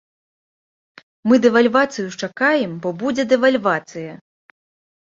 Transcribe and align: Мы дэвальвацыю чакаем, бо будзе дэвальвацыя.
Мы 1.27 1.35
дэвальвацыю 1.45 2.09
чакаем, 2.25 2.71
бо 2.87 2.95
будзе 3.05 3.23
дэвальвацыя. 3.37 4.11